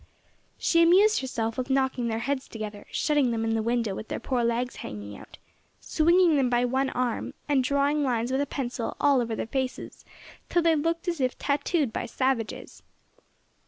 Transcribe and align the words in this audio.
She 0.57 0.81
amused 0.81 1.19
herself 1.21 1.59
with 1.59 1.69
knocking 1.69 2.07
their 2.07 2.17
heads 2.25 2.47
together, 2.47 2.87
shutting 2.91 3.29
them 3.29 3.43
in 3.43 3.53
the 3.53 3.61
window 3.61 3.93
with 3.93 4.07
their 4.07 4.19
poor 4.19 4.43
legs 4.43 4.77
hanging 4.77 5.15
out, 5.15 5.37
swinging 5.79 6.37
them 6.37 6.49
by 6.49 6.65
one 6.65 6.89
arm, 6.89 7.35
and 7.47 7.63
drawing 7.63 8.03
lines 8.03 8.31
with 8.31 8.41
a 8.41 8.47
pencil 8.47 8.97
all 8.99 9.21
over 9.21 9.35
their 9.35 9.45
faces 9.45 10.03
till 10.49 10.63
they 10.63 10.75
looked 10.75 11.07
as 11.07 11.21
if 11.21 11.37
tattooed 11.37 11.93
by 11.93 12.07
savages. 12.07 12.81